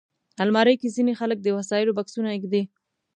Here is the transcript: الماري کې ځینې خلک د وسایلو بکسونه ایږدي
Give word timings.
الماري 0.43 0.75
کې 0.81 0.93
ځینې 0.95 1.13
خلک 1.19 1.37
د 1.41 1.47
وسایلو 1.57 1.95
بکسونه 1.97 2.29
ایږدي 2.31 2.63